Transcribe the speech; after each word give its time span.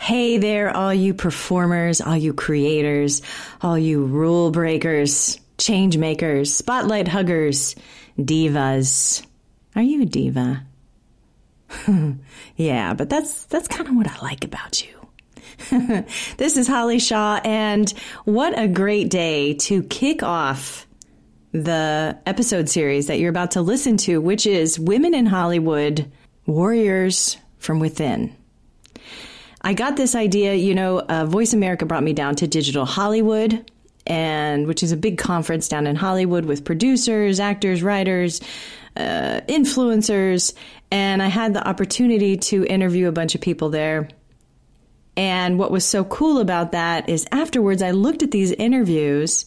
Hey 0.00 0.36
there, 0.38 0.76
all 0.76 0.92
you 0.92 1.14
performers, 1.14 2.00
all 2.00 2.16
you 2.16 2.34
creators, 2.34 3.22
all 3.62 3.78
you 3.78 4.04
rule 4.04 4.50
breakers, 4.50 5.40
change 5.58 5.96
makers, 5.96 6.54
spotlight 6.54 7.08
huggers, 7.08 7.74
divas. 8.18 9.24
Are 9.74 9.82
you 9.82 10.02
a 10.02 10.04
diva? 10.04 10.64
yeah, 12.56 12.94
but 12.94 13.08
that's 13.08 13.46
that's 13.46 13.68
kind 13.68 13.88
of 13.88 13.96
what 13.96 14.06
I 14.06 14.20
like 14.20 14.44
about 14.44 14.84
you. 14.86 14.94
this 16.36 16.56
is 16.56 16.68
Holly 16.68 16.98
Shaw, 16.98 17.40
and 17.42 17.88
what 18.24 18.58
a 18.58 18.68
great 18.68 19.08
day 19.08 19.54
to 19.54 19.82
kick 19.82 20.22
off 20.22 20.86
the 21.52 22.18
episode 22.26 22.68
series 22.68 23.06
that 23.06 23.18
you're 23.18 23.30
about 23.30 23.52
to 23.52 23.62
listen 23.62 23.96
to, 23.96 24.20
which 24.20 24.46
is 24.46 24.78
Women 24.78 25.14
in 25.14 25.24
Hollywood 25.26 26.10
Warriors 26.44 27.38
from 27.58 27.80
Within. 27.80 28.36
I 29.66 29.74
got 29.74 29.96
this 29.96 30.14
idea, 30.14 30.54
you 30.54 30.76
know, 30.76 31.00
uh, 31.00 31.26
Voice 31.26 31.52
America 31.52 31.86
brought 31.86 32.04
me 32.04 32.12
down 32.12 32.36
to 32.36 32.46
Digital 32.46 32.84
Hollywood, 32.84 33.68
and 34.06 34.68
which 34.68 34.84
is 34.84 34.92
a 34.92 34.96
big 34.96 35.18
conference 35.18 35.66
down 35.66 35.88
in 35.88 35.96
Hollywood 35.96 36.44
with 36.44 36.64
producers, 36.64 37.40
actors, 37.40 37.82
writers, 37.82 38.40
uh, 38.96 39.40
influencers, 39.48 40.54
and 40.92 41.20
I 41.20 41.26
had 41.26 41.52
the 41.52 41.66
opportunity 41.66 42.36
to 42.36 42.64
interview 42.64 43.08
a 43.08 43.12
bunch 43.12 43.34
of 43.34 43.40
people 43.40 43.70
there. 43.70 44.08
And 45.16 45.58
what 45.58 45.72
was 45.72 45.84
so 45.84 46.04
cool 46.04 46.38
about 46.38 46.70
that 46.70 47.08
is 47.08 47.26
afterwards 47.32 47.82
I 47.82 47.90
looked 47.90 48.22
at 48.22 48.30
these 48.30 48.52
interviews 48.52 49.46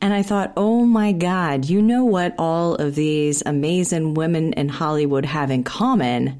and 0.00 0.14
I 0.14 0.22
thought, 0.22 0.52
oh 0.56 0.84
my 0.84 1.10
God, 1.10 1.64
you 1.64 1.82
know 1.82 2.04
what 2.04 2.36
all 2.38 2.76
of 2.76 2.94
these 2.94 3.42
amazing 3.44 4.14
women 4.14 4.52
in 4.52 4.68
Hollywood 4.68 5.24
have 5.24 5.50
in 5.50 5.64
common? 5.64 6.38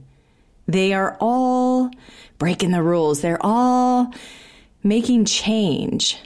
They 0.70 0.92
are 0.92 1.16
all 1.20 1.90
breaking 2.38 2.70
the 2.70 2.82
rules. 2.82 3.20
They're 3.20 3.44
all 3.44 4.14
making 4.82 5.24
change, 5.24 6.16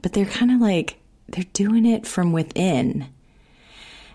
but 0.00 0.12
they're 0.12 0.24
kind 0.24 0.52
of 0.52 0.60
like, 0.60 0.98
they're 1.28 1.44
doing 1.52 1.84
it 1.84 2.06
from 2.06 2.32
within. 2.32 3.06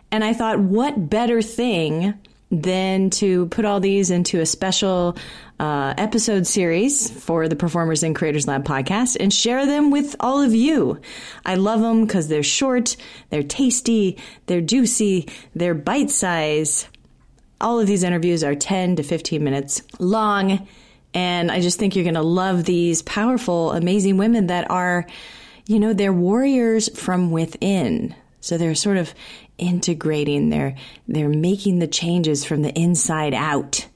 And 0.10 0.24
I 0.24 0.34
thought, 0.34 0.60
what 0.60 1.10
better 1.10 1.42
thing 1.42 2.14
than 2.50 3.10
to 3.10 3.48
put 3.48 3.66
all 3.66 3.82
these 3.82 4.10
into 4.10 4.40
a 4.40 4.46
special 4.46 5.18
uh, 5.60 5.94
episode 5.98 6.48
series 6.48 7.10
for 7.10 7.50
the 7.50 7.58
Performers 7.58 8.04
and 8.04 8.16
Creators 8.16 8.48
Lab 8.48 8.64
podcast 8.64 9.18
and 9.20 9.34
share 9.34 9.66
them 9.66 9.92
with 9.92 10.16
all 10.22 10.42
of 10.42 10.56
you. 10.56 11.02
I 11.46 11.56
love 11.56 11.82
them 11.82 12.06
because 12.06 12.30
they're 12.30 12.44
short, 12.44 12.96
they're 13.32 13.44
tasty, 13.44 14.18
they're 14.46 14.62
juicy, 14.62 15.28
they're 15.56 15.74
bite 15.74 16.10
size. 16.10 16.88
All 17.60 17.80
of 17.80 17.88
these 17.88 18.04
interviews 18.04 18.44
are 18.44 18.56
10 18.56 18.98
to 18.98 19.04
15 19.04 19.44
minutes 19.44 19.82
long. 20.00 20.68
And 21.14 21.52
I 21.52 21.62
just 21.62 21.80
think 21.80 21.96
you're 21.96 22.04
going 22.04 22.16
to 22.16 22.22
love 22.22 22.66
these 22.66 23.02
powerful, 23.02 23.72
amazing 23.72 24.18
women 24.18 24.48
that 24.48 24.70
are, 24.70 25.08
you 25.66 25.80
know, 25.80 25.94
they're 25.94 26.14
warriors 26.14 26.90
from 27.00 27.32
within. 27.32 28.16
So 28.42 28.58
they're 28.58 28.76
sort 28.76 28.98
of 28.98 29.14
integrating, 29.58 30.50
they're, 30.50 30.76
they're 31.08 31.30
making 31.30 31.80
the 31.80 31.88
changes 31.88 32.46
from 32.46 32.62
the 32.62 32.78
inside 32.78 33.34
out. 33.34 33.88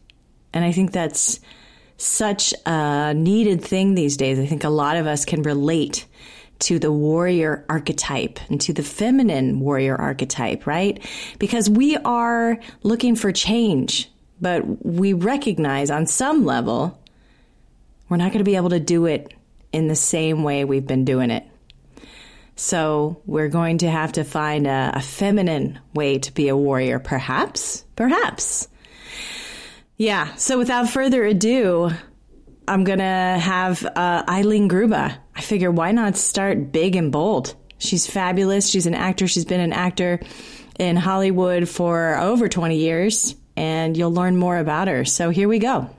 And 0.54 0.66
I 0.66 0.72
think 0.72 0.92
that's 0.92 1.40
such 1.98 2.54
a 2.66 3.14
needed 3.14 3.64
thing 3.64 3.94
these 3.94 4.18
days. 4.18 4.40
I 4.40 4.46
think 4.46 4.64
a 4.64 4.70
lot 4.70 4.98
of 4.98 5.06
us 5.06 5.24
can 5.24 5.44
relate 5.44 6.06
to 6.62 6.80
the 6.80 6.92
warrior 6.92 7.66
archetype 7.70 8.40
and 8.50 8.62
to 8.62 8.74
the 8.74 8.84
feminine 8.84 9.60
warrior 9.60 9.96
archetype, 9.96 10.66
right? 10.66 11.04
Because 11.40 11.70
we 11.70 11.98
are 11.98 12.60
looking 12.84 13.16
for 13.16 13.32
change, 13.32 14.10
but 14.40 14.86
we 14.86 15.14
recognize 15.14 15.90
on 15.90 16.08
some 16.08 16.46
level 16.46 16.98
we're 18.10 18.18
not 18.18 18.32
going 18.32 18.44
to 18.44 18.50
be 18.50 18.58
able 18.58 18.72
to 18.72 18.80
do 18.80 19.06
it 19.06 19.34
in 19.72 19.88
the 19.88 19.96
same 19.96 20.44
way 20.44 20.66
we've 20.66 20.88
been 20.88 21.06
doing 21.06 21.32
it. 21.32 21.46
So 22.58 23.22
we're 23.26 23.48
going 23.48 23.80
to 23.80 23.90
have 23.90 24.12
to 24.14 24.24
find 24.24 24.68
a, 24.68 24.92
a 24.96 25.02
feminine 25.02 25.80
way 25.96 26.20
to 26.20 26.34
be 26.34 26.50
a 26.50 26.58
warrior, 26.58 27.00
perhaps, 27.00 27.86
perhaps. 27.96 28.68
Yeah. 29.98 30.36
So 30.36 30.58
without 30.58 30.90
further 30.90 31.24
ado, 31.24 31.92
I'm 32.68 32.84
going 32.84 33.00
to 33.00 33.04
have 33.04 33.86
uh, 33.86 34.24
Eileen 34.30 34.70
Grubba. 34.70 35.18
I 35.36 35.42
figure 35.42 35.72
why 35.72 35.92
not 35.92 36.18
start 36.18 36.72
big 36.72 36.96
and 36.96 37.12
bold? 37.12 37.56
She's 37.78 38.06
fabulous. 38.08 38.70
She's 38.70 38.86
an 38.86 38.94
actor. 38.94 39.28
She's 39.28 39.46
been 39.46 39.60
an 39.60 39.74
actor 39.74 40.20
in 40.80 40.96
Hollywood 40.96 41.68
for 41.68 42.18
over 42.20 42.48
20 42.48 42.78
years, 42.78 43.36
and 43.56 43.96
you'll 43.98 44.14
learn 44.14 44.38
more 44.38 44.58
about 44.58 44.88
her. 44.88 45.06
So 45.06 45.30
here 45.30 45.48
we 45.48 45.60
go 45.60 45.90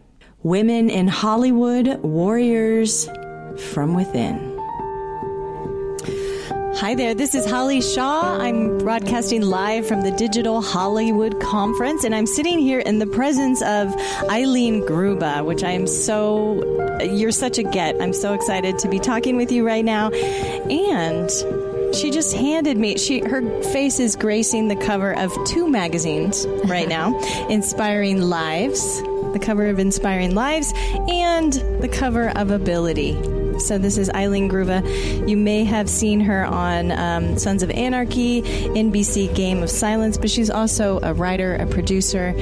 Women 0.43 0.91
in 0.91 1.09
Hollywood 1.09 2.01
Warriors 2.03 3.09
from 3.73 3.95
Within. 3.95 4.53
Hi 6.77 6.97
there, 6.97 7.15
this 7.15 7.37
is 7.37 7.49
Holly 7.49 7.81
Shaw. 7.81 8.39
I'm 8.39 8.79
broadcasting 8.79 9.43
live 9.43 9.87
from 9.87 10.01
the 10.01 10.11
Digital 10.11 10.61
Hollywood 10.61 11.41
Conference, 11.41 12.03
and 12.03 12.13
I'm 12.13 12.27
sitting 12.27 12.59
here 12.59 12.81
in 12.81 12.99
the 12.99 13.07
presence 13.07 13.63
of 13.63 13.95
Eileen 14.29 14.83
Grubba, 14.83 15.45
which 15.45 15.63
I 15.63 15.71
am 15.71 15.87
so, 15.87 16.55
you're 17.01 17.33
such 17.33 17.59
a 17.59 17.63
get. 17.63 18.01
I'm 18.01 18.13
so 18.13 18.35
excited 18.35 18.79
to 18.81 18.89
be 18.89 18.99
talking 18.99 19.37
with 19.37 19.51
you 19.51 19.67
right 19.67 19.85
now. 19.85 20.11
And 20.11 21.31
she 21.95 22.11
just 22.11 22.35
handed 22.35 22.79
me, 22.79 22.97
she, 22.97 23.21
her 23.21 23.43
face 23.73 24.01
is 24.01 24.17
gracing 24.17 24.69
the 24.69 24.77
cover 24.77 25.17
of 25.19 25.33
two 25.47 25.69
magazines 25.69 26.47
right 26.65 26.89
now 26.89 27.19
Inspiring 27.49 28.23
Lives, 28.23 29.03
the 29.33 29.41
cover 29.41 29.67
of 29.67 29.79
Inspiring 29.79 30.35
Lives, 30.35 30.73
and 31.09 31.53
the 31.81 31.89
cover 31.89 32.31
of 32.37 32.51
Ability. 32.51 33.32
So 33.59 33.79
this 33.79 33.99
is 33.99 34.11
Eileen 34.11 34.49
Grubba. 34.49 35.29
You 35.29 35.37
may 35.37 35.65
have 35.65 35.89
seen 35.89 36.21
her 36.21 36.45
on 36.45 36.93
um, 36.93 37.39
Sons 37.39 37.63
of 37.63 37.71
Anarchy, 37.71 38.43
NBC 38.43 39.35
Game 39.35 39.63
of 39.63 39.71
Silence, 39.71 40.17
but 40.17 40.31
she's 40.31 40.51
also 40.51 41.01
a 41.03 41.13
writer, 41.13 41.55
a 41.57 41.67
producer, 41.67 42.35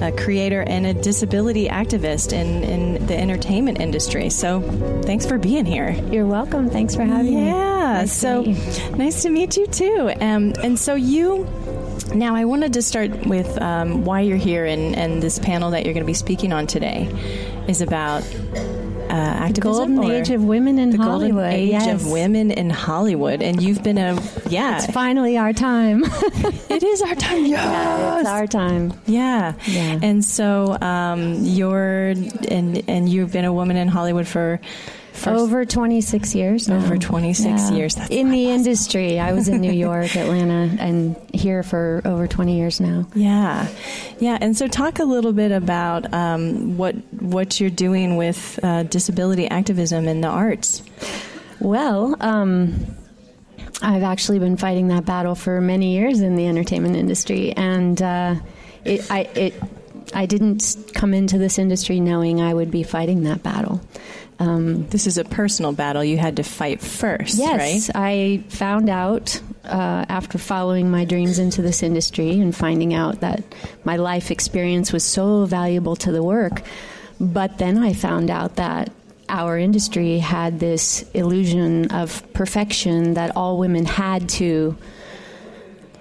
a 0.00 0.12
creator, 0.12 0.62
and 0.62 0.86
a 0.86 0.94
disability 0.94 1.68
activist 1.68 2.32
in, 2.32 2.64
in 2.64 3.06
the 3.06 3.18
entertainment 3.18 3.80
industry. 3.80 4.30
So 4.30 4.60
thanks 5.02 5.26
for 5.26 5.38
being 5.38 5.66
here. 5.66 5.90
You're 6.10 6.26
welcome. 6.26 6.70
Thanks 6.70 6.94
for 6.94 7.02
having 7.02 7.32
yeah, 7.32 7.40
me. 7.40 7.46
Yeah. 7.46 7.92
Nice 8.00 8.12
so 8.12 8.44
to 8.44 8.96
nice 8.96 9.22
to 9.22 9.30
meet 9.30 9.56
you 9.56 9.66
too. 9.66 10.12
Um, 10.20 10.54
and 10.62 10.78
so 10.78 10.94
you. 10.94 11.46
Now, 12.14 12.34
I 12.34 12.46
wanted 12.46 12.72
to 12.72 12.80
start 12.80 13.26
with 13.26 13.60
um, 13.60 14.06
why 14.06 14.22
you're 14.22 14.38
here, 14.38 14.64
and, 14.64 14.96
and 14.96 15.22
this 15.22 15.38
panel 15.38 15.72
that 15.72 15.84
you're 15.84 15.92
going 15.92 16.04
to 16.04 16.06
be 16.06 16.14
speaking 16.14 16.54
on 16.54 16.66
today 16.66 17.06
is 17.68 17.82
about 17.82 18.22
uh, 19.08 19.12
activism. 19.12 19.96
golden 19.96 19.98
or 19.98 20.12
age 20.12 20.30
of 20.30 20.44
women 20.44 20.78
in 20.78 20.90
the 20.90 20.98
Hollywood. 20.98 21.44
golden 21.44 21.52
age 21.52 21.70
yes. 21.70 22.02
of 22.02 22.10
women 22.10 22.50
in 22.50 22.70
Hollywood, 22.70 23.42
and 23.42 23.62
you've 23.62 23.82
been 23.82 23.98
a 23.98 24.20
yeah. 24.48 24.76
It's 24.78 24.92
finally 24.92 25.36
our 25.36 25.52
time. 25.52 26.04
it 26.68 26.82
is 26.82 27.02
our 27.02 27.14
time. 27.14 27.46
Yes. 27.46 27.58
Yeah, 27.78 28.20
it's 28.20 28.28
our 28.28 28.46
time. 28.46 28.92
Yeah. 29.06 29.54
Yeah. 29.66 29.98
And 30.02 30.24
so 30.24 30.76
um, 30.80 31.36
you're 31.42 32.14
and 32.48 32.82
and 32.88 33.08
you've 33.08 33.32
been 33.32 33.44
a 33.44 33.52
woman 33.52 33.76
in 33.76 33.88
Hollywood 33.88 34.26
for. 34.26 34.60
For 35.18 35.30
Over 35.30 35.64
26 35.64 36.34
years 36.34 36.68
now. 36.68 36.76
Over 36.78 36.96
26 36.96 37.44
Yeah. 37.44 37.70
years. 37.76 37.94
That's 37.94 38.10
in 38.10 38.30
the 38.30 38.46
last- 38.46 38.56
industry. 38.66 39.18
I 39.20 39.32
was 39.32 39.48
in 39.48 39.60
New 39.60 39.72
York, 39.86 40.16
Atlanta, 40.16 40.74
and 40.80 41.16
here 41.34 41.62
for 41.62 42.00
over 42.04 42.26
20 42.26 42.56
years 42.56 42.80
now. 42.80 43.06
Yeah, 43.14 43.66
yeah, 44.18 44.38
and 44.40 44.56
so 44.56 44.68
talk 44.68 44.98
a 44.98 45.04
little 45.04 45.32
bit 45.32 45.52
about 45.52 46.12
um, 46.14 46.76
what 46.76 46.94
what 47.20 47.60
you're 47.60 47.70
doing 47.70 48.16
with 48.16 48.58
uh, 48.62 48.84
disability 48.84 49.48
activism 49.48 50.06
in 50.08 50.20
the 50.20 50.28
arts. 50.28 50.82
Well, 51.60 52.16
um, 52.20 52.74
I've 53.82 54.02
actually 54.02 54.38
been 54.38 54.56
fighting 54.56 54.88
that 54.88 55.04
battle 55.04 55.34
for 55.34 55.60
many 55.60 55.94
years 55.94 56.20
in 56.20 56.36
the 56.36 56.46
entertainment 56.46 56.96
industry, 56.96 57.52
and 57.52 58.00
uh, 58.00 58.34
it, 58.84 59.10
I, 59.10 59.20
it, 59.34 59.54
I 60.14 60.26
didn't 60.26 60.74
come 60.94 61.14
into 61.14 61.38
this 61.38 61.58
industry 61.58 62.00
knowing 62.00 62.40
I 62.40 62.54
would 62.54 62.70
be 62.70 62.82
fighting 62.82 63.24
that 63.24 63.42
battle. 63.42 63.80
Um, 64.38 64.86
This 64.88 65.06
is 65.06 65.18
a 65.18 65.24
personal 65.24 65.72
battle 65.72 66.04
you 66.04 66.16
had 66.18 66.36
to 66.36 66.42
fight 66.42 66.80
first, 66.80 67.38
Yes, 67.38 67.58
right? 67.58 67.96
I 67.96 68.42
found 68.48 68.88
out 68.88 69.40
uh, 69.64 70.04
after 70.08 70.38
following 70.38 70.90
my 70.90 71.04
dreams 71.04 71.38
into 71.38 71.60
this 71.62 71.82
industry 71.82 72.38
and 72.40 72.54
finding 72.54 72.94
out 72.94 73.20
that 73.20 73.42
my 73.84 73.96
life 73.96 74.30
experience 74.30 74.92
was 74.92 75.04
so 75.04 75.44
valuable 75.44 75.96
to 75.96 76.12
the 76.12 76.22
work. 76.22 76.62
But 77.20 77.58
then 77.58 77.78
I 77.78 77.94
found 77.94 78.30
out 78.30 78.56
that 78.56 78.92
our 79.28 79.58
industry 79.58 80.18
had 80.18 80.60
this 80.60 81.04
illusion 81.14 81.90
of 81.90 82.22
perfection 82.32 83.14
that 83.14 83.36
all 83.36 83.58
women 83.58 83.84
had 83.84 84.28
to 84.30 84.76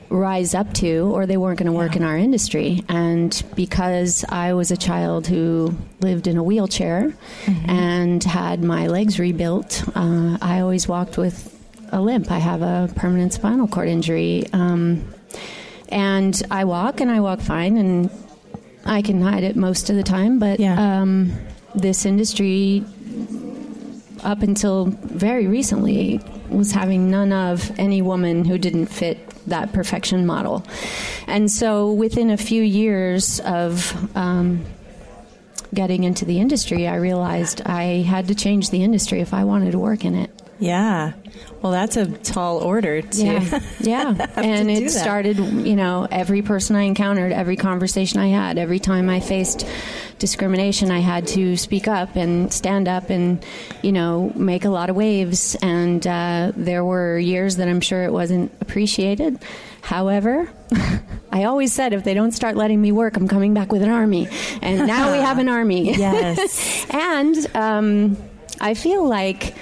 rise 0.09 0.55
up 0.55 0.73
to 0.75 1.11
or 1.13 1.25
they 1.25 1.37
weren't 1.37 1.59
going 1.59 1.65
to 1.71 1.77
work 1.77 1.95
in 1.95 2.03
our 2.03 2.17
industry. 2.17 2.83
And 2.89 3.41
because 3.55 4.23
i 4.29 4.53
was 4.53 4.71
a 4.71 4.77
child 4.77 5.27
who 5.27 5.75
lived 5.99 6.27
in 6.27 6.37
a 6.37 6.43
wheelchair 6.43 7.13
and 7.67 8.23
had 8.23 8.63
my 8.63 8.87
legs 8.87 9.19
rebuilt 9.19 9.83
uh, 9.95 10.37
i 10.41 10.59
always 10.61 10.87
walked 10.87 11.17
with 11.17 11.53
a 11.91 12.01
limp. 12.01 12.29
I 12.31 12.39
have 12.39 12.61
a 12.61 12.89
permanent 12.97 13.31
spinal 13.33 13.67
cord 13.67 13.87
injury. 13.87 14.45
Um, 14.51 15.07
and 15.89 16.41
i 16.51 16.63
walk 16.65 16.99
and 17.01 17.09
i 17.09 17.19
walk 17.21 17.39
fine 17.39 17.77
and 17.77 18.09
i 18.85 19.01
can 19.01 19.21
hide 19.21 19.43
it 19.43 19.55
most 19.55 19.89
of 19.89 19.95
the 19.95 20.03
time. 20.03 20.37
But 20.39 20.59
Yeah. 20.59 20.75
um, 21.01 21.31
this 21.75 22.05
industry 22.05 22.83
up 24.23 24.41
until 24.41 24.85
very 24.85 25.47
recently, 25.47 26.19
was 26.49 26.71
having 26.71 27.09
none 27.11 27.31
of 27.31 27.71
any 27.77 28.01
woman 28.01 28.43
who 28.45 28.57
didn't 28.57 28.87
fit 28.87 29.17
that 29.47 29.73
perfection 29.73 30.25
model. 30.25 30.65
And 31.25 31.51
so 31.51 31.91
within 31.91 32.29
a 32.29 32.37
few 32.37 32.61
years 32.61 33.39
of 33.41 34.15
um, 34.15 34.65
getting 35.73 36.03
into 36.03 36.25
the 36.25 36.39
industry, 36.39 36.87
I 36.87 36.95
realized 36.95 37.61
I 37.61 38.01
had 38.01 38.27
to 38.27 38.35
change 38.35 38.69
the 38.69 38.83
industry 38.83 39.21
if 39.21 39.33
I 39.33 39.43
wanted 39.43 39.71
to 39.71 39.79
work 39.79 40.05
in 40.05 40.15
it. 40.15 40.29
Yeah. 40.59 41.13
Well, 41.61 41.71
that's 41.71 41.97
a 41.97 42.05
tall 42.05 42.59
order 42.59 43.01
to. 43.17 43.23
Yeah. 43.23 43.59
yeah. 43.79 44.27
and 44.35 44.69
it 44.69 44.89
started, 44.91 45.37
you 45.37 45.75
know, 45.75 46.07
every 46.09 46.41
person 46.41 46.75
I 46.75 46.83
encountered, 46.83 47.31
every 47.31 47.55
conversation 47.55 48.19
I 48.19 48.27
had, 48.27 48.57
every 48.57 48.79
time 48.79 49.09
I 49.09 49.19
faced 49.19 49.67
discrimination, 50.19 50.91
I 50.91 50.99
had 50.99 51.27
to 51.27 51.57
speak 51.57 51.87
up 51.87 52.15
and 52.15 52.51
stand 52.51 52.87
up 52.87 53.09
and, 53.09 53.43
you 53.81 53.91
know, 53.91 54.31
make 54.35 54.65
a 54.65 54.69
lot 54.69 54.89
of 54.89 54.95
waves. 54.95 55.55
And 55.61 56.05
uh, 56.05 56.51
there 56.55 56.83
were 56.83 57.17
years 57.19 57.57
that 57.57 57.67
I'm 57.67 57.81
sure 57.81 58.03
it 58.03 58.11
wasn't 58.11 58.51
appreciated. 58.61 59.39
However, 59.81 60.49
I 61.31 61.43
always 61.45 61.71
said 61.71 61.93
if 61.93 62.03
they 62.03 62.13
don't 62.13 62.31
start 62.31 62.55
letting 62.55 62.81
me 62.81 62.91
work, 62.91 63.15
I'm 63.15 63.27
coming 63.27 63.53
back 63.53 63.71
with 63.71 63.83
an 63.83 63.89
army. 63.89 64.27
And 64.61 64.87
now 64.87 65.11
we 65.11 65.19
have 65.19 65.37
an 65.37 65.49
army. 65.49 65.93
Yes. 65.97 66.85
and 66.89 67.55
um, 67.55 68.17
I 68.59 68.73
feel 68.73 69.07
like 69.07 69.55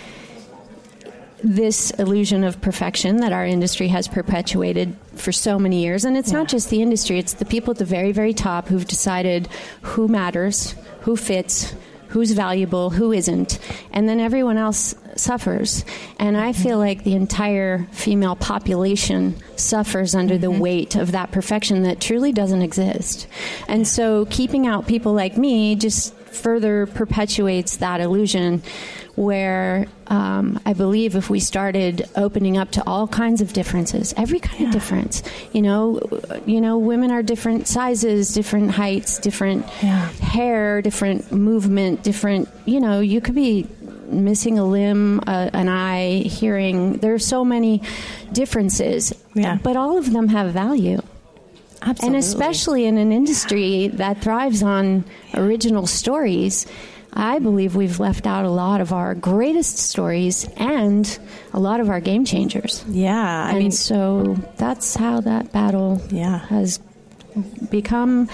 this 1.45 1.92
illusion 1.92 2.44
of 2.44 2.59
perfection 2.59 3.18
that 3.18 3.31
our 3.31 3.45
industry 3.45 3.88
has 3.89 4.07
perpetuated 4.07 4.95
for 5.13 5.31
so 5.31 5.59
many 5.59 5.83
years. 5.83 6.03
And 6.03 6.18
it's 6.18 6.31
yeah. 6.31 6.39
not 6.39 6.47
just 6.47 6.71
the 6.71 6.81
industry, 6.81 7.19
it's 7.19 7.33
the 7.33 7.45
people 7.45 7.71
at 7.71 7.77
the 7.77 7.86
very, 7.86 8.12
very 8.12 8.33
top 8.33 8.68
who've 8.68 8.86
decided 8.86 9.47
who 9.83 10.07
matters, 10.07 10.74
who 11.01 11.15
fits, 11.15 11.75
who's 12.07 12.31
valuable, 12.31 12.89
who 12.89 13.12
isn't. 13.12 13.59
And 13.92 14.09
then 14.09 14.19
everyone 14.19 14.57
else 14.57 14.95
suffers. 15.18 15.86
And 16.18 16.36
I 16.36 16.51
feel 16.51 16.80
like 16.80 17.03
the 17.03 17.13
entire 17.13 17.88
female 17.91 18.36
population 18.36 19.36
suffers 19.56 20.15
under 20.15 20.39
the 20.39 20.48
mm-hmm. 20.48 20.59
weight 20.59 20.95
of 20.95 21.12
that 21.12 21.31
perfection 21.31 21.83
that 21.83 22.01
truly 22.01 22.31
doesn't 22.31 22.63
exist. 22.63 23.27
And 23.68 23.88
so 23.88 24.25
keeping 24.25 24.65
out 24.65 24.88
people 24.88 25.13
like 25.13 25.38
me 25.38 25.75
just 25.75 26.14
further 26.35 26.85
perpetuates 26.87 27.77
that 27.77 28.01
illusion 28.01 28.61
where 29.15 29.87
um, 30.07 30.59
I 30.65 30.73
believe 30.73 31.15
if 31.15 31.29
we 31.29 31.39
started 31.39 32.07
opening 32.15 32.57
up 32.57 32.71
to 32.71 32.83
all 32.85 33.07
kinds 33.07 33.41
of 33.41 33.53
differences, 33.53 34.13
every 34.17 34.39
kind 34.39 34.61
yeah. 34.61 34.67
of 34.67 34.73
difference, 34.73 35.23
you 35.53 35.61
know, 35.61 36.01
you 36.45 36.59
know, 36.59 36.77
women 36.77 37.11
are 37.11 37.23
different 37.23 37.67
sizes, 37.67 38.33
different 38.33 38.71
heights, 38.71 39.19
different 39.19 39.65
yeah. 39.81 40.09
hair, 40.09 40.81
different 40.81 41.31
movement, 41.31 42.03
different. 42.03 42.49
You 42.65 42.81
know, 42.81 42.99
you 42.99 43.21
could 43.21 43.35
be 43.35 43.67
missing 44.07 44.59
a 44.59 44.65
limb, 44.65 45.21
uh, 45.25 45.49
an 45.53 45.69
eye, 45.69 46.19
hearing. 46.19 46.93
There 46.97 47.13
are 47.13 47.19
so 47.19 47.45
many 47.45 47.81
differences, 48.31 49.13
yeah. 49.33 49.57
but 49.63 49.77
all 49.77 49.97
of 49.97 50.11
them 50.11 50.27
have 50.27 50.51
value. 50.51 51.01
Absolutely. 51.81 52.07
And 52.07 52.16
especially 52.16 52.86
in 52.86 52.98
an 52.98 53.12
industry 53.12 53.89
that 53.89 54.22
thrives 54.22 54.63
on 54.63 55.04
original 55.36 55.88
stories 55.88 56.66
I 57.16 57.39
believe 57.39 57.77
we've 57.77 58.00
left 58.00 58.27
out 58.27 58.44
a 58.44 58.50
lot 58.50 58.81
of 58.81 58.92
our 58.92 59.16
greatest 59.16 59.77
stories 59.77 60.50
and 60.57 61.18
a 61.54 61.60
lot 61.60 61.80
of 61.80 61.89
our 61.89 62.01
game 62.01 62.25
changers. 62.25 62.83
Yeah, 62.89 63.45
I 63.45 63.51
and 63.51 63.60
mean, 63.60 63.72
so 63.72 64.36
that's 64.57 64.95
how 64.95 65.22
that 65.22 65.54
battle 65.54 66.01
yeah. 66.10 66.39
has 66.48 66.80
become. 67.69 68.30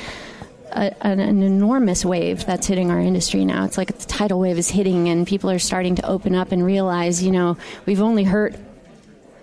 A, 0.73 0.95
an, 1.05 1.19
an, 1.19 1.43
enormous 1.43 2.05
wave 2.05 2.45
that's 2.45 2.65
hitting 2.65 2.91
our 2.91 2.99
industry 3.01 3.43
now. 3.43 3.65
It's 3.65 3.77
like 3.77 3.89
the 3.89 4.05
tidal 4.05 4.39
wave 4.39 4.57
is 4.57 4.69
hitting, 4.69 5.09
and 5.09 5.27
people 5.27 5.49
are 5.51 5.59
starting 5.59 5.95
to 5.95 6.05
open 6.07 6.33
up 6.33 6.53
and 6.53 6.63
realize, 6.63 7.21
you 7.21 7.33
know, 7.33 7.57
we've 7.85 8.01
only 8.01 8.23
hurt 8.23 8.55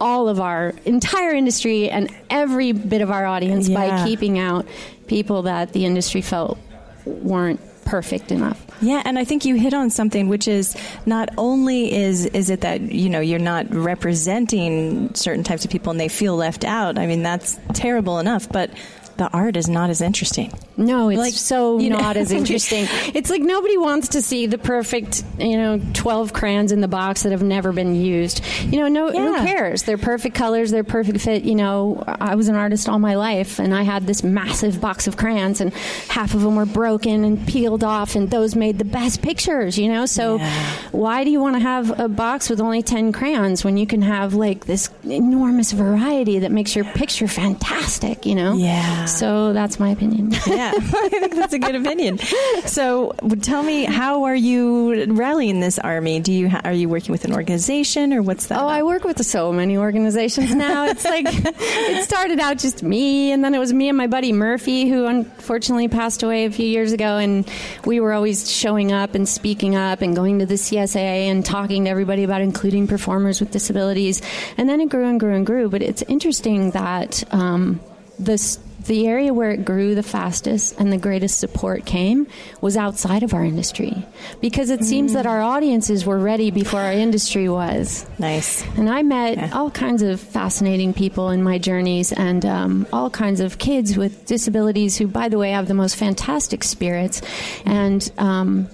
all 0.01 0.29
of 0.29 0.41
our 0.41 0.75
entire 0.85 1.33
industry 1.33 1.91
and 1.91 2.15
every 2.31 2.73
bit 2.73 3.01
of 3.01 3.11
our 3.11 3.27
audience 3.27 3.69
yeah. 3.69 3.89
by 3.89 4.05
keeping 4.05 4.39
out 4.39 4.67
people 5.07 5.43
that 5.43 5.73
the 5.73 5.85
industry 5.85 6.21
felt 6.21 6.59
weren't 7.05 7.61
perfect 7.85 8.31
enough. 8.31 8.65
Yeah, 8.81 9.03
and 9.05 9.19
I 9.19 9.25
think 9.25 9.45
you 9.45 9.57
hit 9.57 9.75
on 9.75 9.91
something 9.91 10.29
which 10.29 10.47
is 10.47 10.77
not 11.07 11.31
only 11.37 11.93
is 11.93 12.27
is 12.27 12.51
it 12.51 12.61
that 12.61 12.81
you 12.81 13.09
know 13.09 13.21
you're 13.21 13.39
not 13.39 13.75
representing 13.75 15.15
certain 15.15 15.43
types 15.43 15.65
of 15.65 15.71
people 15.71 15.91
and 15.91 15.99
they 15.99 16.09
feel 16.09 16.37
left 16.37 16.65
out. 16.65 16.99
I 16.99 17.07
mean 17.07 17.23
that's 17.23 17.59
terrible 17.73 18.19
enough, 18.19 18.49
but 18.49 18.71
the 19.19 19.29
art 19.33 19.57
is 19.57 19.69
not 19.69 19.91
as 19.91 20.01
interesting. 20.01 20.53
No, 20.77 21.09
it's 21.09 21.19
like, 21.19 21.35
so 21.35 21.79
you 21.79 21.91
know, 21.91 21.99
not 21.99 22.17
as 22.17 22.31
interesting. 22.41 22.87
it's 23.15 23.31
like 23.31 23.43
nobody 23.43 23.77
wants 23.77 24.09
to 24.09 24.23
see 24.23 24.47
the 24.47 24.59
perfect, 24.59 25.25
you 25.39 25.57
know, 25.57 25.81
12 25.93 26.33
crayons 26.33 26.71
in 26.71 26.81
the 26.81 26.89
box 26.89 27.25
that 27.25 27.33
have 27.33 27.43
never 27.43 27.73
been 27.73 27.97
used. 27.97 28.43
You 28.63 28.81
know, 28.81 28.89
no, 28.89 29.11
yeah. 29.11 29.41
who 29.41 29.47
cares? 29.47 29.83
They're 29.83 29.99
perfect 29.99 30.37
colors, 30.37 30.71
they're 30.71 30.85
perfect 30.85 31.21
fit. 31.21 31.43
You 31.43 31.57
know, 31.57 32.05
I 32.07 32.37
was 32.37 32.49
an 32.49 32.55
artist 32.55 32.89
all 32.89 33.01
my 33.01 33.17
life 33.17 33.59
and 33.59 33.75
I 33.75 33.83
had 33.83 34.07
this 34.07 34.23
massive 34.23 34.81
box 34.81 35.09
of 35.09 35.17
crayons 35.17 35.61
and 35.61 35.75
half 36.09 36.35
of 36.35 36.43
them 36.43 36.55
were 36.55 36.67
broken 36.67 37.25
and 37.25 37.47
peeled 37.47 37.83
off 37.83 38.15
and 38.15 38.31
those 38.31 38.55
made 38.55 38.79
the 38.79 38.85
best 38.85 39.21
pictures, 39.21 39.77
you 39.77 39.89
know? 39.89 40.07
So 40.07 40.37
yeah. 40.37 40.73
why 40.93 41.25
do 41.25 41.31
you 41.31 41.41
want 41.41 41.57
to 41.57 41.61
have 41.61 41.99
a 41.99 42.09
box 42.09 42.49
with 42.49 42.61
only 42.61 42.83
10 42.83 43.13
crayons 43.13 43.65
when 43.65 43.77
you 43.77 43.87
can 43.87 44.03
have 44.03 44.35
like 44.35 44.67
this 44.67 44.91
enormous 45.05 45.73
variety 45.73 46.39
that 46.41 46.53
makes 46.53 46.77
your 46.77 46.85
picture 46.85 47.27
fantastic, 47.27 48.25
you 48.25 48.37
know? 48.37 48.55
Yeah. 48.55 49.07
So 49.09 49.53
that's 49.53 49.81
my 49.81 49.91
opinion. 49.91 50.31
yeah, 50.47 50.73
I 50.75 51.09
think 51.09 51.35
that's 51.35 51.53
a 51.53 51.59
good 51.59 51.75
opinion. 51.75 52.19
So 52.67 53.13
tell 53.43 53.63
me, 53.63 53.85
how 53.85 54.25
are 54.25 54.35
you 54.37 55.07
rallying 55.13 55.61
this 55.61 55.79
army? 55.79 56.21
Do 56.21 56.33
you 56.33 56.51
are 56.65 56.73
you 56.73 56.89
working 56.89 57.13
with 57.13 57.25
an 57.25 57.33
organization 57.33 58.13
or 58.13 58.23
what's 58.23 58.47
that? 58.47 58.59
Oh, 58.59 58.65
about? 58.65 58.73
I 58.73 58.83
work 58.83 59.05
with 59.05 59.25
so 59.25 59.53
many 59.53 59.77
organizations 59.77 60.55
now. 60.55 60.87
It's 60.87 61.05
like 61.05 61.27
it 61.29 62.05
started 62.05 62.41
out 62.41 62.59
just 62.59 62.83
me, 62.83 63.33
and 63.33 63.43
then 63.43 63.55
it 63.55 63.59
was 63.59 63.73
me 63.73 63.89
and 63.89 63.97
my 63.97 64.07
buddy 64.07 64.33
Murphy, 64.33 64.89
who 64.89 65.07
unfortunately 65.07 65.89
passed 65.89 66.23
away 66.23 66.45
a 66.45 66.51
few 66.51 66.67
years 66.67 66.93
ago, 66.93 67.17
and 67.17 67.51
we 67.85 68.01
were 68.01 68.13
always 68.13 68.51
showing 68.51 68.93
up 68.93 69.15
and 69.15 69.29
speaking 69.29 69.75
up 69.75 70.03
and 70.03 70.15
going 70.15 70.39
to 70.41 70.47
the 70.47 70.55
CSA 70.55 70.97
and 70.97 71.45
talking 71.45 71.85
to 71.85 71.91
everybody 71.91 72.25
about 72.25 72.41
including 72.41 72.87
performers 72.87 73.41
with 73.41 73.51
disabilities, 73.51 74.23
and 74.57 74.69
then 74.69 74.81
it 74.81 74.89
grew 74.89 75.07
and 75.07 75.19
grew 75.19 75.35
and 75.35 75.47
grew. 75.47 75.69
But 75.69 75.83
it's 75.83 76.03
interesting 76.03 76.71
that. 76.73 77.23
Um, 77.33 77.81
this 78.19 78.59
the 78.89 79.07
area 79.07 79.33
where 79.33 79.51
it 79.51 79.65
grew 79.65 79.95
the 79.95 80.03
fastest 80.03 80.79
and 80.79 80.93
the 80.93 80.99
greatest 80.99 81.39
support 81.39 81.87
came 81.87 82.27
was 82.61 82.77
outside 82.77 83.23
of 83.23 83.33
our 83.35 83.45
industry 83.45 84.05
because 84.41 84.71
it 84.71 84.81
mm. 84.81 84.85
seems 84.85 85.13
that 85.13 85.27
our 85.27 85.41
audiences 85.41 86.05
were 86.05 86.19
ready 86.19 86.51
before 86.51 86.81
our 86.81 86.93
industry 86.93 87.49
was. 87.49 88.07
Nice. 88.19 88.65
And 88.77 88.91
I 88.91 89.03
met 89.03 89.39
yeah. 89.39 89.51
all 89.53 89.71
kinds 89.71 90.03
of 90.03 90.21
fascinating 90.21 90.93
people 90.93 91.31
in 91.31 91.43
my 91.43 91.59
journeys 91.59 92.13
and 92.13 92.45
um, 92.45 92.87
all 92.93 93.11
kinds 93.11 93.41
of 93.41 93.59
kids 93.59 93.97
with 93.97 94.27
disabilities 94.27 94.97
who, 94.97 95.07
by 95.07 95.29
the 95.29 95.39
way, 95.39 95.53
have 95.53 95.69
the 95.69 95.75
most 95.75 95.97
fantastic 95.97 96.65
spirits. 96.65 97.23
And 97.65 98.11
um, 98.19 98.69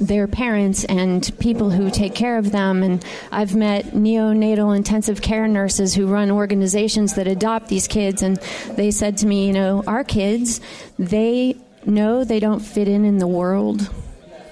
their 0.00 0.26
parents 0.26 0.84
and 0.84 1.30
people 1.38 1.70
who 1.70 1.90
take 1.90 2.14
care 2.14 2.38
of 2.38 2.52
them. 2.52 2.82
And 2.82 3.04
I've 3.30 3.54
met 3.54 3.86
neonatal 3.86 4.76
intensive 4.76 5.20
care 5.20 5.48
nurses 5.48 5.94
who 5.94 6.06
run 6.06 6.30
organizations 6.30 7.14
that 7.14 7.26
adopt 7.26 7.68
these 7.68 7.88
kids. 7.88 8.22
And 8.22 8.36
they 8.76 8.90
said 8.90 9.18
to 9.18 9.26
me, 9.26 9.46
you 9.46 9.52
know, 9.52 9.82
our 9.86 10.04
kids, 10.04 10.60
they 10.98 11.56
know 11.84 12.24
they 12.24 12.40
don't 12.40 12.60
fit 12.60 12.88
in 12.88 13.04
in 13.04 13.18
the 13.18 13.26
world 13.26 13.90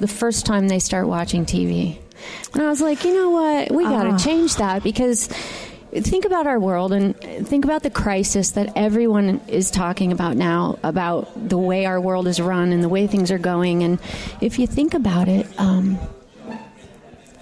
the 0.00 0.08
first 0.08 0.46
time 0.46 0.68
they 0.68 0.78
start 0.78 1.06
watching 1.06 1.46
TV. 1.46 1.98
And 2.54 2.62
I 2.62 2.68
was 2.68 2.80
like, 2.80 3.04
you 3.04 3.14
know 3.14 3.30
what? 3.30 3.70
We 3.72 3.84
got 3.84 4.04
to 4.04 4.10
uh. 4.10 4.18
change 4.18 4.56
that 4.56 4.82
because 4.82 5.28
think 6.02 6.24
about 6.24 6.46
our 6.46 6.58
world 6.58 6.92
and 6.92 7.16
think 7.46 7.64
about 7.64 7.82
the 7.82 7.90
crisis 7.90 8.50
that 8.52 8.72
everyone 8.76 9.40
is 9.48 9.70
talking 9.70 10.12
about 10.12 10.36
now 10.36 10.78
about 10.82 11.48
the 11.48 11.58
way 11.58 11.86
our 11.86 12.00
world 12.00 12.26
is 12.26 12.40
run 12.40 12.72
and 12.72 12.82
the 12.82 12.88
way 12.88 13.06
things 13.06 13.30
are 13.30 13.38
going. 13.38 13.82
And 13.82 14.00
if 14.40 14.58
you 14.58 14.66
think 14.66 14.94
about 14.94 15.28
it, 15.28 15.46
um, 15.58 15.98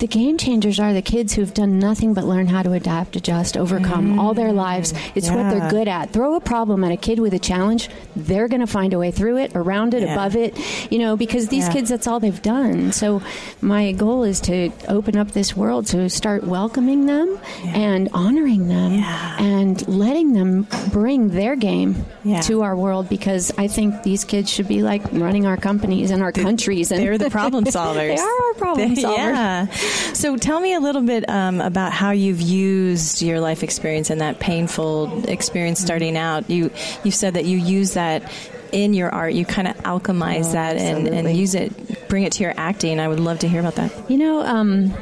the 0.04 0.08
game 0.08 0.36
changers 0.36 0.78
are 0.78 0.92
the 0.92 1.00
kids 1.00 1.32
who've 1.32 1.54
done 1.54 1.78
nothing 1.78 2.12
but 2.12 2.24
learn 2.24 2.46
how 2.46 2.62
to 2.62 2.72
adapt, 2.72 3.16
adjust, 3.16 3.56
overcome 3.56 4.16
mm. 4.16 4.20
all 4.20 4.34
their 4.34 4.52
lives. 4.52 4.92
It's 5.14 5.28
yeah. 5.28 5.34
what 5.34 5.50
they're 5.50 5.70
good 5.70 5.88
at. 5.88 6.10
Throw 6.10 6.34
a 6.34 6.42
problem 6.42 6.84
at 6.84 6.92
a 6.92 6.96
kid 6.98 7.20
with 7.20 7.32
a 7.32 7.38
challenge, 7.38 7.88
they're 8.14 8.46
going 8.46 8.60
to 8.60 8.66
find 8.66 8.92
a 8.92 8.98
way 8.98 9.10
through 9.10 9.38
it, 9.38 9.52
around 9.54 9.94
it, 9.94 10.02
yeah. 10.02 10.12
above 10.12 10.36
it, 10.36 10.58
you 10.92 10.98
know, 10.98 11.16
because 11.16 11.48
these 11.48 11.64
yeah. 11.68 11.72
kids, 11.72 11.88
that's 11.88 12.06
all 12.06 12.20
they've 12.20 12.42
done. 12.42 12.92
So 12.92 13.22
my 13.62 13.92
goal 13.92 14.24
is 14.24 14.42
to 14.42 14.70
open 14.88 15.16
up 15.16 15.30
this 15.30 15.56
world 15.56 15.86
to 15.86 16.10
start 16.10 16.44
welcoming 16.44 17.06
them 17.06 17.40
and 17.64 18.10
honoring 18.12 18.68
them 18.68 18.92
and 18.92 19.88
letting 19.88 20.34
them 20.34 20.66
bring 20.92 21.30
their 21.30 21.56
game 21.56 22.04
to 22.42 22.60
our 22.60 22.76
world 22.76 23.08
because 23.08 23.52
I 23.56 23.68
think 23.68 24.02
these 24.02 24.24
kids 24.24 24.50
should 24.50 24.68
be 24.68 24.82
like 24.82 25.02
running 25.12 25.46
our 25.46 25.56
companies 25.56 26.10
and 26.10 26.22
our 26.22 26.32
countries. 26.32 26.92
And 26.92 27.02
they're 27.02 27.16
the 27.16 27.30
problem 27.30 27.64
solvers. 27.64 28.16
they 28.16 28.18
are 28.18 28.42
our 28.48 28.54
problem 28.54 28.96
solvers. 28.96 29.16
Yeah. 29.16 29.66
So 30.14 30.36
tell 30.36 30.60
me 30.60 30.74
a 30.74 30.80
little 30.80 31.02
bit 31.02 31.28
um, 31.28 31.60
about 31.60 31.92
how 31.92 32.10
you've 32.10 32.40
used 32.40 33.22
your 33.22 33.40
life 33.40 33.62
experience 33.62 34.10
and 34.10 34.20
that 34.20 34.40
painful 34.40 35.28
experience 35.28 35.80
starting 35.80 36.16
out. 36.16 36.48
You 36.50 36.70
you 37.02 37.10
said 37.10 37.34
that 37.34 37.44
you 37.44 37.58
use 37.58 37.94
that 37.94 38.32
in 38.72 38.94
your 38.94 39.10
art. 39.10 39.34
You 39.34 39.44
kind 39.44 39.68
of 39.68 39.76
alchemize 39.78 40.48
oh, 40.48 40.52
that 40.52 40.76
and, 40.76 41.06
and, 41.08 41.36
use 41.36 41.54
it, 41.54 42.08
bring 42.08 42.24
it 42.24 42.32
to 42.32 42.42
your 42.42 42.54
acting. 42.56 43.00
I 43.00 43.08
would 43.08 43.20
love 43.20 43.40
to 43.40 43.48
hear 43.48 43.60
about 43.60 43.76
that. 43.76 44.10
You 44.10 44.18
know. 44.18 44.40
Um, 44.40 44.94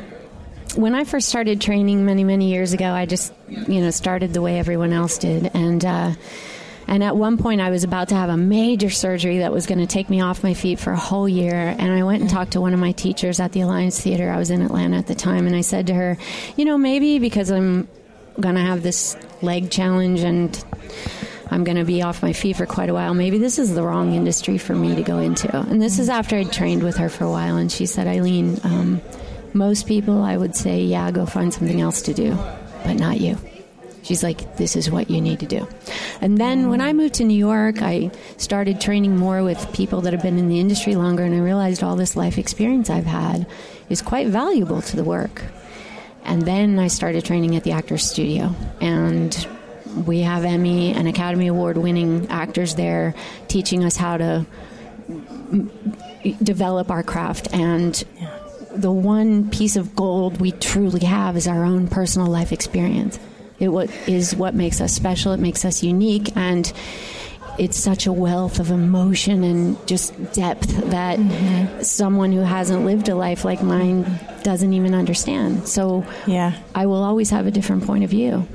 when 0.74 0.94
I 0.94 1.04
first 1.04 1.28
started 1.28 1.60
training 1.60 2.06
many, 2.06 2.24
many 2.24 2.50
years 2.50 2.72
ago, 2.72 2.86
I 2.92 3.04
just, 3.04 3.32
you 3.48 3.82
know, 3.82 3.90
started 3.90 4.32
the 4.32 4.40
way 4.40 4.58
everyone 4.58 4.94
else 4.94 5.18
did. 5.18 5.50
And, 5.52 5.84
uh, 5.84 6.12
and 6.92 7.02
at 7.02 7.16
one 7.16 7.38
point, 7.38 7.62
I 7.62 7.70
was 7.70 7.84
about 7.84 8.10
to 8.10 8.14
have 8.16 8.28
a 8.28 8.36
major 8.36 8.90
surgery 8.90 9.38
that 9.38 9.50
was 9.50 9.64
going 9.64 9.78
to 9.78 9.86
take 9.86 10.10
me 10.10 10.20
off 10.20 10.42
my 10.42 10.52
feet 10.52 10.78
for 10.78 10.92
a 10.92 10.98
whole 10.98 11.26
year. 11.26 11.54
And 11.54 11.90
I 11.90 12.02
went 12.02 12.20
and 12.20 12.28
talked 12.28 12.52
to 12.52 12.60
one 12.60 12.74
of 12.74 12.80
my 12.80 12.92
teachers 12.92 13.40
at 13.40 13.52
the 13.52 13.62
Alliance 13.62 13.98
Theater. 13.98 14.30
I 14.30 14.36
was 14.36 14.50
in 14.50 14.60
Atlanta 14.60 14.98
at 14.98 15.06
the 15.06 15.14
time. 15.14 15.46
And 15.46 15.56
I 15.56 15.62
said 15.62 15.86
to 15.86 15.94
her, 15.94 16.18
you 16.54 16.66
know, 16.66 16.76
maybe 16.76 17.18
because 17.18 17.50
I'm 17.50 17.88
going 18.38 18.56
to 18.56 18.60
have 18.60 18.82
this 18.82 19.16
leg 19.40 19.70
challenge 19.70 20.20
and 20.20 20.62
I'm 21.50 21.64
going 21.64 21.78
to 21.78 21.84
be 21.84 22.02
off 22.02 22.22
my 22.22 22.34
feet 22.34 22.56
for 22.56 22.66
quite 22.66 22.90
a 22.90 22.94
while. 22.94 23.14
Maybe 23.14 23.38
this 23.38 23.58
is 23.58 23.74
the 23.74 23.82
wrong 23.82 24.12
industry 24.12 24.58
for 24.58 24.74
me 24.74 24.94
to 24.94 25.02
go 25.02 25.16
into. 25.16 25.48
And 25.56 25.80
this 25.80 25.98
is 25.98 26.10
after 26.10 26.36
I'd 26.36 26.52
trained 26.52 26.82
with 26.82 26.98
her 26.98 27.08
for 27.08 27.24
a 27.24 27.30
while. 27.30 27.56
And 27.56 27.72
she 27.72 27.86
said, 27.86 28.06
Eileen, 28.06 28.60
um, 28.64 29.00
most 29.54 29.86
people, 29.86 30.20
I 30.20 30.36
would 30.36 30.54
say, 30.54 30.82
yeah, 30.82 31.10
go 31.10 31.24
find 31.24 31.54
something 31.54 31.80
else 31.80 32.02
to 32.02 32.12
do, 32.12 32.36
but 32.84 32.96
not 32.96 33.18
you. 33.18 33.38
She's 34.02 34.22
like, 34.22 34.56
this 34.56 34.74
is 34.74 34.90
what 34.90 35.10
you 35.10 35.20
need 35.20 35.40
to 35.40 35.46
do. 35.46 35.66
And 36.20 36.38
then 36.38 36.68
when 36.68 36.80
I 36.80 36.92
moved 36.92 37.14
to 37.14 37.24
New 37.24 37.36
York, 37.36 37.82
I 37.82 38.10
started 38.36 38.80
training 38.80 39.16
more 39.16 39.42
with 39.44 39.72
people 39.72 40.00
that 40.02 40.12
have 40.12 40.22
been 40.22 40.38
in 40.38 40.48
the 40.48 40.58
industry 40.58 40.96
longer, 40.96 41.22
and 41.22 41.34
I 41.34 41.38
realized 41.38 41.82
all 41.82 41.96
this 41.96 42.16
life 42.16 42.38
experience 42.38 42.90
I've 42.90 43.06
had 43.06 43.46
is 43.88 44.02
quite 44.02 44.28
valuable 44.28 44.82
to 44.82 44.96
the 44.96 45.04
work. 45.04 45.42
And 46.24 46.42
then 46.42 46.78
I 46.78 46.88
started 46.88 47.24
training 47.24 47.56
at 47.56 47.64
the 47.64 47.72
Actors 47.72 48.04
Studio, 48.04 48.54
and 48.80 49.46
we 50.06 50.20
have 50.20 50.44
Emmy 50.44 50.92
and 50.92 51.06
Academy 51.06 51.46
Award 51.46 51.76
winning 51.76 52.26
actors 52.28 52.74
there 52.74 53.14
teaching 53.48 53.84
us 53.84 53.96
how 53.96 54.16
to 54.16 54.46
develop 56.42 56.90
our 56.90 57.02
craft 57.02 57.52
and 57.52 58.04
the 58.74 58.90
one 58.90 59.50
piece 59.50 59.76
of 59.76 59.94
gold 59.94 60.40
we 60.40 60.50
truly 60.52 61.04
have 61.04 61.36
is 61.36 61.46
our 61.46 61.64
own 61.64 61.88
personal 61.88 62.28
life 62.28 62.52
experience 62.52 63.18
it 63.62 63.68
what 63.68 63.90
is 64.08 64.34
what 64.34 64.54
makes 64.54 64.80
us 64.80 64.92
special. 64.92 65.32
It 65.32 65.40
makes 65.40 65.64
us 65.64 65.82
unique, 65.82 66.36
and 66.36 66.70
it's 67.58 67.76
such 67.76 68.06
a 68.06 68.12
wealth 68.12 68.58
of 68.58 68.70
emotion 68.70 69.44
and 69.44 69.86
just 69.86 70.14
depth 70.32 70.68
that 70.90 71.18
mm-hmm. 71.18 71.82
someone 71.82 72.32
who 72.32 72.40
hasn't 72.40 72.84
lived 72.84 73.08
a 73.08 73.14
life 73.14 73.44
like 73.44 73.62
mine 73.62 74.04
doesn't 74.42 74.72
even 74.72 74.94
understand. 74.94 75.68
So, 75.68 76.04
yeah, 76.26 76.58
I 76.74 76.86
will 76.86 77.02
always 77.04 77.30
have 77.30 77.46
a 77.46 77.50
different 77.50 77.84
point 77.86 78.04
of 78.04 78.10
view. 78.10 78.46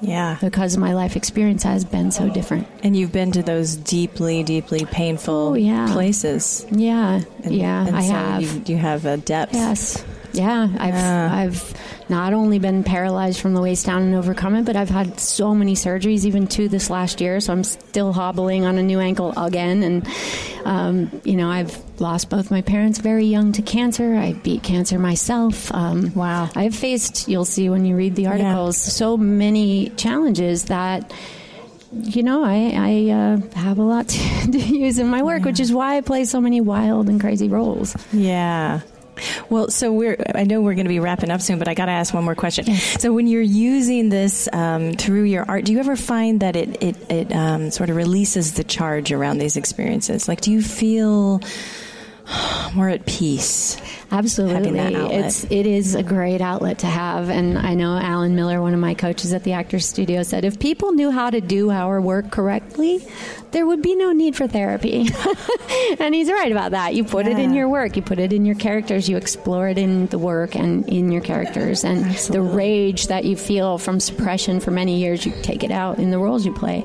Yeah. 0.00 0.36
Because 0.40 0.76
my 0.76 0.92
life 0.92 1.16
experience 1.16 1.62
has 1.62 1.84
been 1.84 2.10
so 2.10 2.28
different. 2.28 2.66
And 2.82 2.94
you've 2.94 3.12
been 3.12 3.32
to 3.32 3.42
those 3.42 3.76
deeply, 3.76 4.42
deeply 4.42 4.84
painful 4.84 5.34
oh, 5.50 5.54
yeah. 5.54 5.90
places. 5.92 6.66
Yeah. 6.70 7.22
And, 7.42 7.54
yeah, 7.54 7.86
and 7.86 7.96
I 7.96 8.02
so 8.02 8.12
have. 8.12 8.42
You, 8.42 8.62
you 8.66 8.76
have 8.76 9.06
a 9.06 9.16
depth. 9.16 9.54
Yes. 9.54 10.04
Yeah, 10.34 10.68
I've 10.78 10.94
yeah. 10.94 11.30
I've 11.32 11.74
not 12.10 12.34
only 12.34 12.58
been 12.58 12.84
paralyzed 12.84 13.40
from 13.40 13.54
the 13.54 13.60
waist 13.60 13.86
down 13.86 14.02
and 14.02 14.14
overcome 14.14 14.56
it, 14.56 14.64
but 14.64 14.76
I've 14.76 14.90
had 14.90 15.18
so 15.18 15.54
many 15.54 15.74
surgeries, 15.74 16.24
even 16.24 16.46
two 16.46 16.68
this 16.68 16.90
last 16.90 17.20
year. 17.20 17.40
So 17.40 17.52
I'm 17.52 17.64
still 17.64 18.12
hobbling 18.12 18.64
on 18.64 18.76
a 18.76 18.82
new 18.82 19.00
ankle 19.00 19.32
again, 19.36 19.82
and 19.82 20.08
um, 20.64 21.20
you 21.24 21.36
know 21.36 21.48
I've 21.48 21.78
lost 22.00 22.30
both 22.30 22.50
my 22.50 22.62
parents 22.62 22.98
very 22.98 23.26
young 23.26 23.52
to 23.52 23.62
cancer. 23.62 24.14
I 24.14 24.32
beat 24.32 24.62
cancer 24.62 24.98
myself. 24.98 25.72
Um, 25.72 26.12
wow, 26.14 26.50
I've 26.54 26.74
faced. 26.74 27.28
You'll 27.28 27.44
see 27.44 27.70
when 27.70 27.84
you 27.84 27.96
read 27.96 28.16
the 28.16 28.26
articles, 28.26 28.86
yeah. 28.86 28.92
so 28.92 29.16
many 29.16 29.90
challenges 29.90 30.64
that 30.64 31.12
you 31.92 32.24
know, 32.24 32.42
I, 32.44 32.72
I 32.74 33.10
uh, 33.12 33.40
have 33.56 33.78
a 33.78 33.82
lot 33.82 34.08
to, 34.08 34.50
to, 34.50 34.58
use 34.58 34.98
in 34.98 35.06
my 35.06 35.22
work, 35.22 35.40
yeah. 35.40 35.46
which 35.46 35.60
is 35.60 35.72
why 35.72 35.96
I 35.96 36.00
play 36.00 36.24
so 36.24 36.40
many 36.40 36.60
wild 36.60 37.08
and 37.08 37.20
crazy 37.20 37.48
roles. 37.48 37.94
Yeah. 38.12 38.80
Well, 39.48 39.70
so 39.70 39.92
we're, 39.92 40.16
I 40.34 40.44
know 40.44 40.60
we're 40.60 40.74
going 40.74 40.86
to 40.86 40.90
be 40.90 41.00
wrapping 41.00 41.30
up 41.30 41.40
soon, 41.40 41.58
but 41.58 41.68
I 41.68 41.74
got 41.74 41.86
to 41.86 41.92
ask 41.92 42.12
one 42.14 42.24
more 42.24 42.34
question. 42.34 42.74
So 42.74 43.12
when 43.12 43.26
you're 43.26 43.42
using 43.42 44.08
this 44.08 44.48
um, 44.52 44.92
through 44.94 45.24
your 45.24 45.44
art, 45.48 45.64
do 45.64 45.72
you 45.72 45.78
ever 45.78 45.96
find 45.96 46.40
that 46.40 46.56
it, 46.56 46.82
it, 46.82 47.10
it 47.10 47.32
um, 47.32 47.70
sort 47.70 47.90
of 47.90 47.96
releases 47.96 48.54
the 48.54 48.64
charge 48.64 49.12
around 49.12 49.38
these 49.38 49.56
experiences? 49.56 50.28
Like, 50.28 50.40
do 50.40 50.50
you 50.52 50.62
feel 50.62 51.40
more 52.74 52.88
at 52.88 53.06
peace? 53.06 53.76
Absolutely, 54.10 54.78
it's 54.78 55.44
it 55.44 55.66
is 55.66 55.94
a 55.94 56.02
great 56.02 56.40
outlet 56.40 56.78
to 56.78 56.86
have, 56.86 57.28
and 57.30 57.58
I 57.58 57.74
know 57.74 57.96
Alan 57.96 58.36
Miller, 58.36 58.60
one 58.60 58.72
of 58.72 58.80
my 58.80 58.94
coaches 58.94 59.32
at 59.32 59.42
the 59.44 59.52
Actors 59.52 59.86
Studio, 59.86 60.22
said 60.22 60.44
if 60.44 60.58
people 60.58 60.92
knew 60.92 61.10
how 61.10 61.30
to 61.30 61.40
do 61.40 61.70
our 61.70 62.00
work 62.00 62.30
correctly, 62.30 63.04
there 63.50 63.66
would 63.66 63.82
be 63.82 63.96
no 63.96 64.12
need 64.12 64.36
for 64.36 64.46
therapy. 64.46 65.08
and 65.98 66.14
he's 66.14 66.30
right 66.30 66.52
about 66.52 66.72
that. 66.72 66.94
You 66.94 67.04
put 67.04 67.26
yeah. 67.26 67.32
it 67.32 67.38
in 67.38 67.54
your 67.54 67.68
work, 67.68 67.96
you 67.96 68.02
put 68.02 68.18
it 68.18 68.32
in 68.32 68.44
your 68.44 68.56
characters, 68.56 69.08
you 69.08 69.16
explore 69.16 69.68
it 69.68 69.78
in 69.78 70.06
the 70.06 70.18
work 70.18 70.54
and 70.54 70.88
in 70.88 71.10
your 71.10 71.22
characters, 71.22 71.84
and 71.84 72.04
Absolutely. 72.04 72.48
the 72.48 72.56
rage 72.56 73.06
that 73.08 73.24
you 73.24 73.36
feel 73.36 73.78
from 73.78 74.00
suppression 74.00 74.60
for 74.60 74.70
many 74.70 74.98
years, 74.98 75.26
you 75.26 75.32
take 75.42 75.64
it 75.64 75.70
out 75.70 75.98
in 75.98 76.10
the 76.10 76.18
roles 76.18 76.46
you 76.46 76.52
play. 76.52 76.84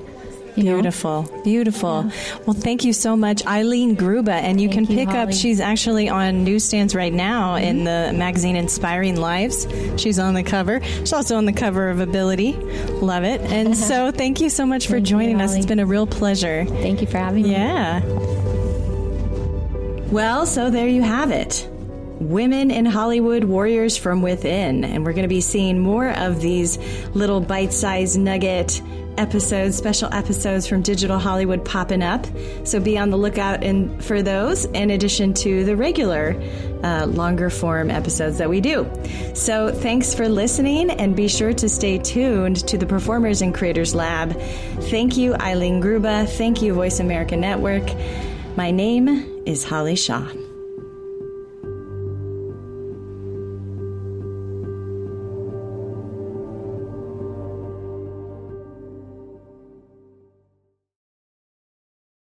Beautiful, 0.60 1.24
know? 1.24 1.44
beautiful. 1.44 2.06
Yeah. 2.06 2.38
Well, 2.46 2.54
thank 2.54 2.84
you 2.84 2.94
so 2.94 3.16
much, 3.16 3.46
Eileen 3.46 3.96
Grubba. 3.96 4.30
And 4.30 4.60
you 4.60 4.70
thank 4.70 4.88
can 4.88 4.98
you, 4.98 5.06
pick 5.06 5.10
Holly. 5.10 5.20
up, 5.20 5.34
she's 5.34 5.60
actually 5.60 6.10
on 6.10 6.44
newsstands 6.44 6.96
right 6.96 7.14
now 7.14 7.56
mm-hmm. 7.56 7.66
in 7.66 7.84
the 7.86 8.12
magazine 8.18 8.56
Inspiring 8.56 9.16
Lives. 9.16 9.68
She's 9.98 10.20
on 10.20 10.34
the 10.34 10.44
cover. 10.44 10.82
She's 10.84 11.14
also 11.14 11.38
on 11.38 11.46
the 11.46 11.54
cover 11.54 11.90
of 11.90 12.00
Ability. 12.00 12.54
Love 12.54 13.24
it. 13.24 13.42
And 13.42 13.76
so 13.76 14.12
thank 14.12 14.42
you 14.42 14.50
so 14.50 14.66
much 14.66 14.88
for 14.88 14.94
thank 14.94 15.08
joining 15.08 15.40
you, 15.40 15.46
us. 15.46 15.56
It's 15.56 15.66
been 15.66 15.80
a 15.80 15.86
real 15.86 16.08
pleasure. 16.08 16.66
Thank 16.66 17.02
you 17.02 17.08
for 17.08 17.18
having 17.18 17.44
me. 17.44 17.52
Yeah. 17.52 18.02
Well, 20.12 20.46
so 20.46 20.70
there 20.70 20.88
you 20.88 21.04
have 21.04 21.32
it. 21.32 21.68
Women 22.20 22.72
in 22.72 22.86
Hollywood 22.86 23.44
Warriors 23.44 23.96
from 23.96 24.22
Within. 24.22 24.84
And 24.84 25.06
we're 25.06 25.14
going 25.14 25.24
to 25.24 25.30
be 25.30 25.42
seeing 25.42 25.80
more 25.80 26.10
of 26.10 26.42
these 26.42 26.78
little 27.14 27.40
bite 27.40 27.72
sized 27.72 28.20
nugget 28.20 28.82
episodes, 29.20 29.78
special 29.78 30.12
episodes 30.14 30.66
from 30.66 30.82
Digital 30.82 31.20
Hollywood 31.20 31.64
popping 31.64 32.02
up. 32.02 32.26
So 32.64 32.80
be 32.80 32.98
on 32.98 33.10
the 33.10 33.18
lookout 33.18 33.64
in, 33.64 34.00
for 34.02 34.22
those, 34.22 34.66
in 34.66 34.90
addition 34.90 35.34
to 35.36 35.64
the 35.66 35.76
regular 35.76 36.42
uh, 36.84 37.06
longer 37.06 37.50
form 37.50 37.92
episodes 37.92 38.38
that 38.38 38.50
we 38.50 38.62
do. 38.62 38.90
So 39.36 39.72
thanks 39.72 40.16
for 40.16 40.30
listening 40.30 40.90
and 40.90 41.16
be 41.16 41.28
sure 41.28 41.54
to 41.54 41.70
stay 41.70 41.98
tuned 41.98 42.68
to 42.68 42.78
the 42.78 42.86
Performers 42.86 43.42
and 43.42 43.54
Creators 43.54 43.94
Lab. 43.94 44.40
Thank 44.90 45.18
you, 45.18 45.36
Eileen 45.36 45.82
Grubba. 45.82 46.28
Thank 46.28 46.62
you, 46.62 46.74
Voice 46.74 47.00
America 47.00 47.36
Network. 47.36 47.88
My 48.56 48.72
name 48.72 49.44
is 49.46 49.64
Holly 49.64 49.96
Shaw. 49.96 50.28